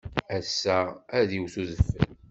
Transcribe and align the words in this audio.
Ass-a, 0.37 0.77
ad 1.19 1.29
iwet 1.37 1.55
udfel. 1.61 2.11